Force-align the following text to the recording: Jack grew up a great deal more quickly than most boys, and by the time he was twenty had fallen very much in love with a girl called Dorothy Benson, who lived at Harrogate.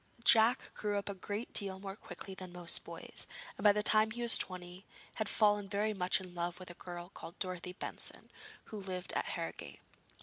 Jack 0.23 0.73
grew 0.73 0.97
up 0.97 1.09
a 1.09 1.13
great 1.13 1.53
deal 1.53 1.79
more 1.79 1.95
quickly 1.95 2.33
than 2.33 2.51
most 2.51 2.83
boys, 2.83 3.27
and 3.55 3.63
by 3.63 3.71
the 3.71 3.83
time 3.83 4.09
he 4.09 4.23
was 4.23 4.35
twenty 4.35 4.83
had 5.17 5.29
fallen 5.29 5.69
very 5.69 5.93
much 5.93 6.19
in 6.19 6.33
love 6.33 6.59
with 6.59 6.71
a 6.71 6.73
girl 6.73 7.09
called 7.09 7.37
Dorothy 7.37 7.73
Benson, 7.73 8.31
who 8.63 8.79
lived 8.81 9.13
at 9.13 9.25
Harrogate. 9.25 9.79